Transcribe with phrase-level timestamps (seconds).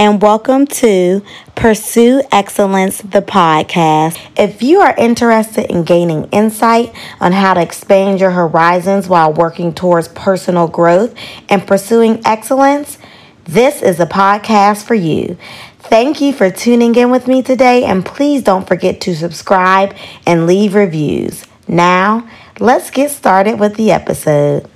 [0.00, 1.22] and welcome to
[1.54, 4.18] Pursue Excellence, the podcast.
[4.34, 9.74] If you are interested in gaining insight on how to expand your horizons while working
[9.74, 11.14] towards personal growth
[11.50, 12.96] and pursuing excellence,
[13.44, 15.36] this is a podcast for you.
[15.80, 19.94] Thank you for tuning in with me today, and please don't forget to subscribe
[20.26, 21.44] and leave reviews.
[21.68, 22.26] Now,
[22.58, 24.69] let's get started with the episode.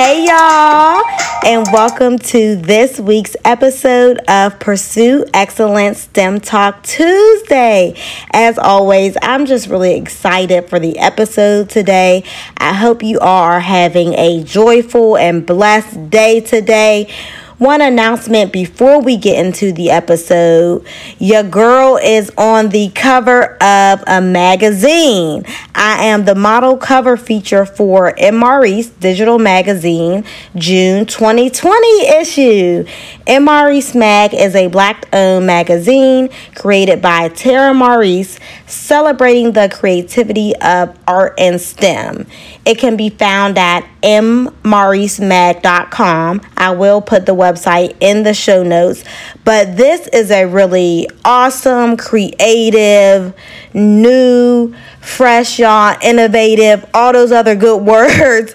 [0.00, 1.02] Hey, y'all,
[1.44, 8.00] and welcome to this week's episode of Pursue Excellence STEM Talk Tuesday.
[8.30, 12.22] As always, I'm just really excited for the episode today.
[12.58, 17.12] I hope you are having a joyful and blessed day today.
[17.58, 20.86] One announcement before we get into the episode
[21.18, 25.44] your girl is on the cover of a magazine.
[25.74, 30.24] I am the model cover feature for MRE's digital magazine,
[30.56, 32.84] June 2020 issue.
[33.26, 40.98] MRE Mag is a black owned magazine created by Tara Maurice, celebrating the creativity of
[41.06, 42.26] art and STEM.
[42.64, 46.40] It can be found at mmauricemag.com.
[46.56, 49.02] I will put the website in the show notes,
[49.44, 53.34] but this is a really awesome, creative,
[53.74, 58.54] new, fresh, y'all, innovative, all those other good words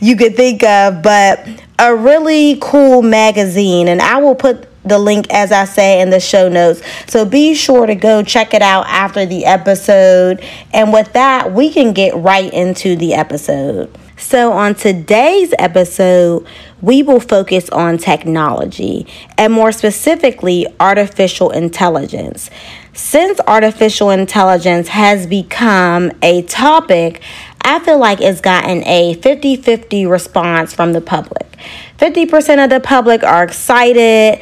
[0.00, 1.46] you could think of, but
[1.78, 3.88] a really cool magazine.
[3.88, 6.82] And I will put the link, as I say, in the show notes.
[7.06, 10.44] So be sure to go check it out after the episode.
[10.72, 13.96] And with that, we can get right into the episode.
[14.22, 16.46] So, on today's episode,
[16.80, 19.06] we will focus on technology
[19.36, 22.48] and more specifically, artificial intelligence.
[22.94, 27.20] Since artificial intelligence has become a topic,
[27.62, 31.58] I feel like it's gotten a 50 50 response from the public.
[31.98, 34.40] 50% of the public are excited,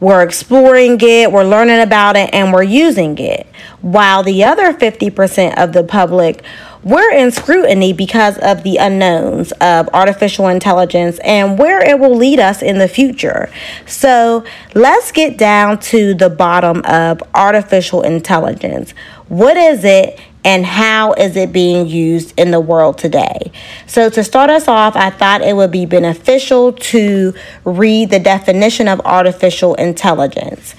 [0.00, 3.46] we're exploring it, we're learning about it, and we're using it.
[3.80, 6.42] While the other 50% of the public
[6.82, 12.40] we're in scrutiny because of the unknowns of artificial intelligence and where it will lead
[12.40, 13.50] us in the future.
[13.86, 18.92] So let's get down to the bottom of artificial intelligence.
[19.28, 20.18] What is it?
[20.42, 23.52] And how is it being used in the world today?
[23.86, 27.34] So, to start us off, I thought it would be beneficial to
[27.66, 30.74] read the definition of artificial intelligence.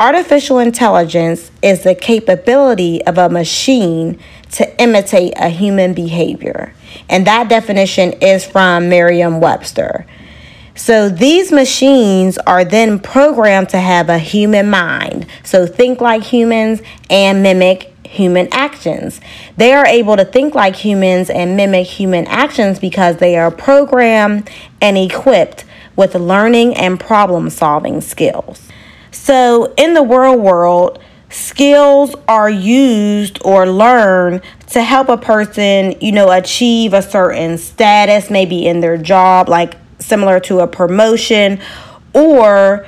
[0.00, 4.18] Artificial intelligence is the capability of a machine
[4.52, 6.72] to imitate a human behavior.
[7.10, 10.06] And that definition is from Merriam Webster.
[10.74, 15.26] So these machines are then programmed to have a human mind.
[15.44, 19.20] So think like humans and mimic human actions.
[19.58, 24.48] They are able to think like humans and mimic human actions because they are programmed
[24.80, 28.66] and equipped with learning and problem solving skills.
[29.12, 30.98] So in the real world,
[31.30, 38.30] skills are used or learned to help a person, you know, achieve a certain status,
[38.30, 41.60] maybe in their job, like similar to a promotion,
[42.14, 42.86] or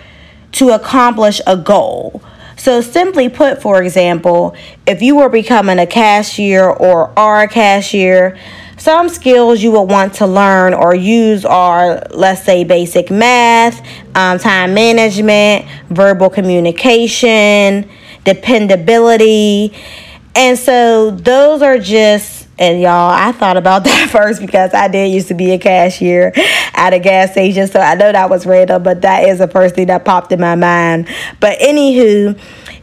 [0.52, 2.22] to accomplish a goal.
[2.56, 4.54] So, simply put, for example,
[4.86, 8.38] if you were becoming a cashier or are a cashier,
[8.82, 13.80] some skills you will want to learn or use are, let's say, basic math,
[14.16, 17.88] um, time management, verbal communication,
[18.24, 19.72] dependability.
[20.34, 25.12] And so those are just, and y'all, I thought about that first because I did
[25.12, 26.32] used to be a cashier
[26.74, 27.68] at a gas station.
[27.68, 30.40] So I know that was random, but that is the first thing that popped in
[30.40, 31.08] my mind.
[31.38, 32.36] But anywho,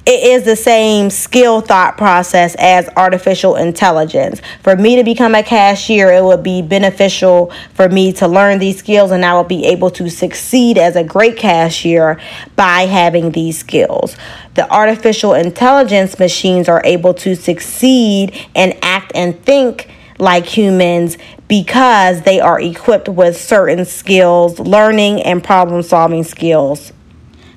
[0.10, 4.42] it is the same skill thought process as artificial intelligence.
[4.64, 8.80] For me to become a cashier, it would be beneficial for me to learn these
[8.80, 12.20] skills and I will be able to succeed as a great cashier
[12.56, 14.18] by having these skills.
[14.56, 22.24] The artificial intelligence machines are able to succeed and act and think like humans because
[22.24, 26.94] they are equipped with certain skills, learning and problem solving skills.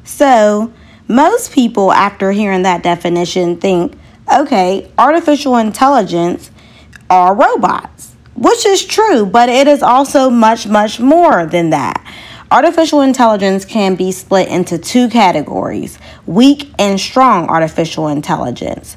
[0.04, 0.70] So,
[1.12, 3.96] most people, after hearing that definition, think,
[4.34, 6.50] okay, artificial intelligence
[7.10, 12.02] are robots, which is true, but it is also much, much more than that.
[12.50, 18.96] Artificial intelligence can be split into two categories weak and strong artificial intelligence.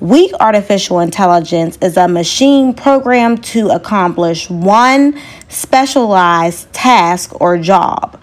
[0.00, 5.18] Weak artificial intelligence is a machine programmed to accomplish one
[5.48, 8.20] specialized task or job.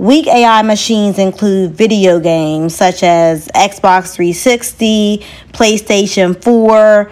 [0.00, 7.10] Weak AI machines include video games such as Xbox 360, PlayStation 4,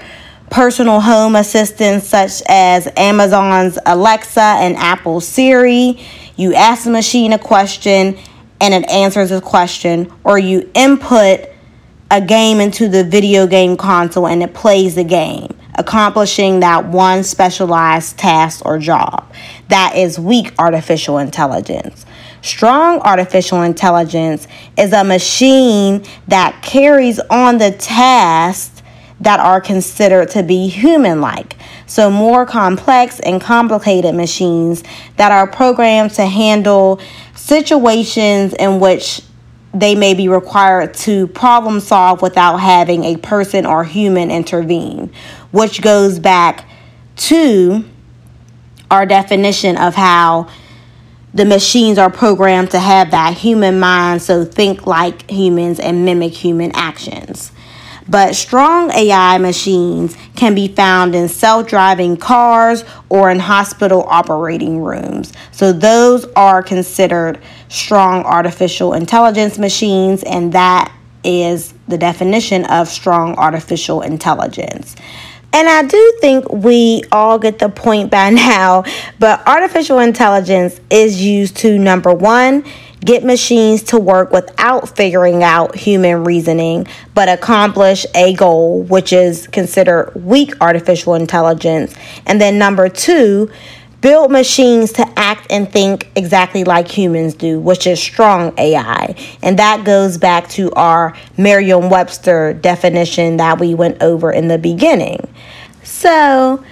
[0.48, 6.00] personal home assistants such as Amazon's Alexa and Apple Siri.
[6.36, 8.16] You ask the machine a question
[8.58, 11.40] and it answers a question, or you input
[12.10, 17.22] a game into the video game console and it plays the game, accomplishing that one
[17.22, 19.30] specialized task or job.
[19.68, 22.06] That is weak artificial intelligence.
[22.42, 24.46] Strong artificial intelligence
[24.76, 28.82] is a machine that carries on the tasks
[29.20, 31.56] that are considered to be human like.
[31.86, 34.84] So, more complex and complicated machines
[35.16, 37.00] that are programmed to handle
[37.34, 39.22] situations in which
[39.74, 45.12] they may be required to problem solve without having a person or human intervene,
[45.50, 46.68] which goes back
[47.16, 47.84] to
[48.90, 50.48] our definition of how
[51.34, 56.32] the machines are programmed to have that human mind, so think like humans and mimic
[56.32, 57.52] human actions.
[58.08, 64.80] But strong AI machines can be found in self driving cars or in hospital operating
[64.80, 65.32] rooms.
[65.52, 67.38] So, those are considered
[67.68, 70.90] strong artificial intelligence machines, and that
[71.22, 74.96] is the definition of strong artificial intelligence.
[75.52, 78.84] And I do think we all get the point by now,
[79.18, 82.64] but artificial intelligence is used to number one,
[83.00, 89.46] get machines to work without figuring out human reasoning, but accomplish a goal, which is
[89.46, 91.94] considered weak artificial intelligence.
[92.26, 93.50] And then number two,
[94.00, 99.14] build machines to act and think exactly like humans do, which is strong AI.
[99.42, 104.58] And that goes back to our Merriam Webster definition that we went over in the
[104.58, 105.26] beginning.
[105.82, 106.64] So,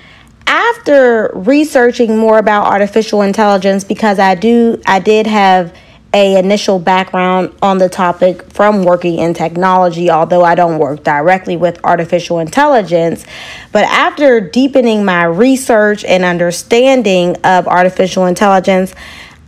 [0.46, 5.76] after researching more about artificial intelligence because I do I did have
[6.14, 11.56] a initial background on the topic from working in technology although I don't work directly
[11.56, 13.25] with artificial intelligence
[13.73, 18.94] but after deepening my research and understanding of artificial intelligence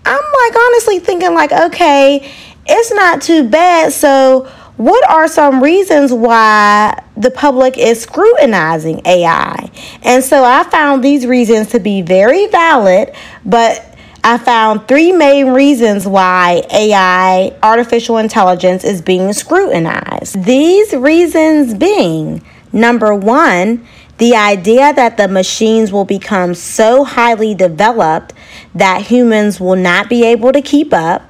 [0.05, 2.31] I'm like honestly thinking like okay
[2.67, 9.71] it's not too bad so what are some reasons why the public is scrutinizing AI?
[10.05, 13.13] And so I found these reasons to be very valid,
[13.45, 13.88] but
[14.29, 20.45] I found three main reasons why AI, artificial intelligence, is being scrutinized.
[20.45, 23.87] These reasons being number one,
[24.19, 28.35] the idea that the machines will become so highly developed
[28.75, 31.23] that humans will not be able to keep up.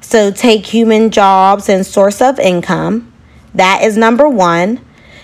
[0.00, 3.12] So, take human jobs and source of income.
[3.54, 4.80] That is number one.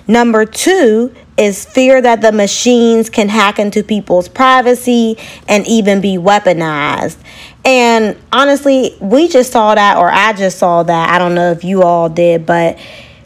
[0.07, 6.17] Number two is fear that the machines can hack into people's privacy and even be
[6.17, 7.17] weaponized.
[7.65, 11.11] And honestly, we just saw that, or I just saw that.
[11.11, 12.79] I don't know if you all did, but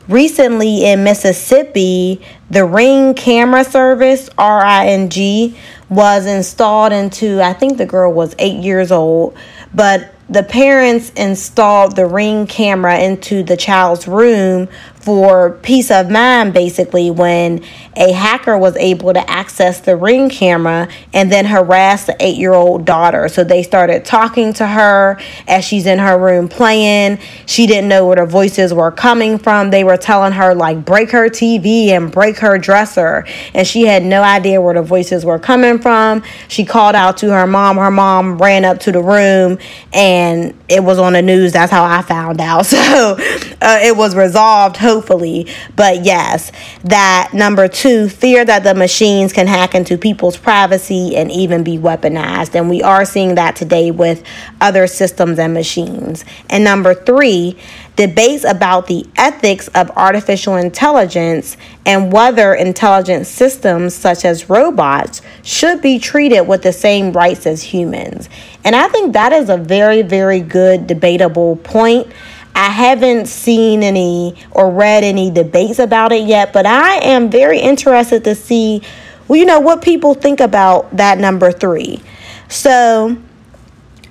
[0.09, 2.21] recently in Mississippi,
[2.51, 5.57] the Ring camera service, R I N G,
[5.89, 9.37] was installed into, I think the girl was eight years old,
[9.75, 14.67] but the parents installed the ring camera into the child's room
[15.03, 17.63] for peace of mind basically when
[17.97, 23.29] a hacker was able to access the ring camera and then harass the 8-year-old daughter.
[23.29, 27.19] So they started talking to her as she's in her room playing.
[27.47, 29.71] She didn't know where the voices were coming from.
[29.71, 33.27] They were telling her like break her TV and break her dresser.
[33.55, 36.23] And she had no idea where the voices were coming from.
[36.49, 37.77] She called out to her mom.
[37.77, 39.59] Her mom ran up to the room
[39.93, 41.53] and it was on the news.
[41.53, 42.67] That's how I found out.
[42.93, 43.17] So
[43.61, 45.47] uh, it was resolved hopefully.
[45.75, 46.53] But yes,
[46.85, 51.79] that number two, fear that the machines can hack into people's privacy and even be
[51.79, 52.55] weaponized.
[52.55, 54.23] And we are seeing that today with
[54.61, 56.25] other systems and machines.
[56.51, 57.57] And number three,
[57.95, 65.83] debates about the ethics of artificial intelligence and whether intelligent systems such as robots should
[65.83, 68.31] be treated with the same rights as humans.
[68.65, 72.11] And I think that is a very, very good debatable point.
[72.55, 77.59] I haven't seen any or read any debates about it yet, but I am very
[77.59, 78.83] interested to see,
[79.29, 82.03] well, you know, what people think about that number three.
[82.49, 83.17] So,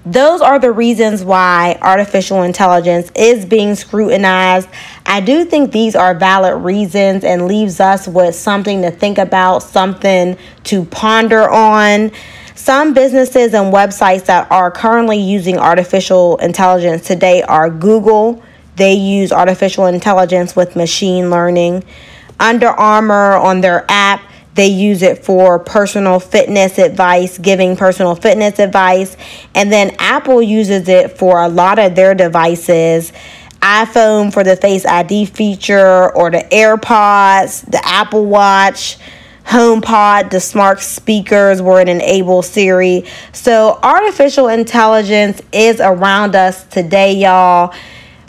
[0.03, 4.67] those are the reasons why artificial intelligence is being scrutinized.
[5.05, 9.61] I do think these are valid reasons and leaves us with something to think about,
[9.61, 12.11] something to ponder on.
[12.61, 18.43] Some businesses and websites that are currently using artificial intelligence today are Google.
[18.75, 21.83] They use artificial intelligence with machine learning.
[22.39, 24.21] Under Armour on their app,
[24.53, 29.17] They use it for personal fitness advice, giving personal fitness advice.
[29.55, 33.11] And then Apple uses it for a lot of their devices
[33.61, 38.97] iPhone for the Face ID feature, or the AirPods, the Apple Watch.
[39.45, 43.05] HomePod, the smart speakers were an enable Siri.
[43.33, 47.73] So, artificial intelligence is around us today, y'all.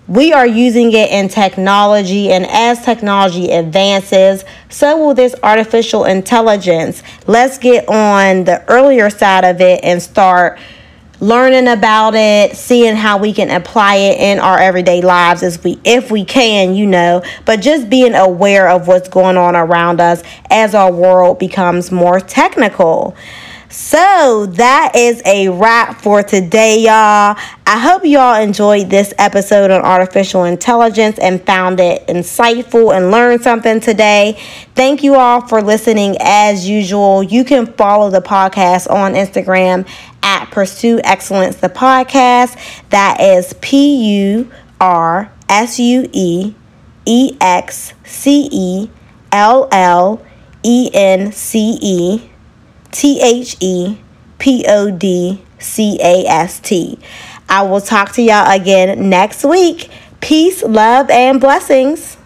[0.09, 7.03] We are using it in technology, and as technology advances, so will this artificial intelligence.
[7.27, 10.59] Let's get on the earlier side of it and start
[11.23, 15.79] learning about it, seeing how we can apply it in our everyday lives as we
[15.85, 20.25] if we can, you know, but just being aware of what's going on around us
[20.51, 23.17] as our world becomes more technical.
[23.73, 27.39] So that is a wrap for today, y'all.
[27.67, 33.41] I hope y'all enjoyed this episode on artificial intelligence and found it insightful and learned
[33.41, 34.39] something today.
[34.75, 37.23] Thank you all for listening as usual.
[37.23, 39.89] You can follow the podcast on Instagram
[40.23, 42.59] at Pursue Excellence, the podcast.
[42.91, 44.53] That is P U
[44.83, 46.55] R S U E
[47.07, 48.91] E X C E
[49.33, 50.23] L L
[50.63, 52.32] E N C E
[52.93, 53.99] T H E
[54.39, 56.99] P O D C A S T.
[57.49, 59.91] I will talk to y'all again next week.
[60.21, 62.17] Peace, love, and blessings.